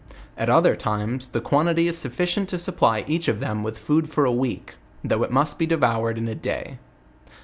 [0.35, 4.25] At other times the quantity is sufficient to supply each of them with food for
[4.25, 6.79] a week, though it must be devoured in a day.